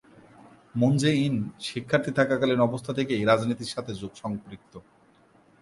Moon 0.75 0.93
Jae 0.97 1.11
in 1.25 1.35
শিক্ষার্থী 1.67 2.11
থাকাকালীন 2.19 2.61
অবস্থা 2.67 2.91
থেকেই 2.99 3.21
রাজনীতির 3.25 3.73
সাথে 3.75 3.91
সম্পৃক্ত। 4.15 4.73